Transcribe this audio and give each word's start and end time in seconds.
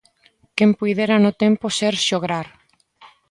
Quen 0.55 0.71
puidera 0.79 1.15
no 1.23 1.31
tempo 1.43 1.65
ser 1.77 1.95
xograr! 2.07 2.47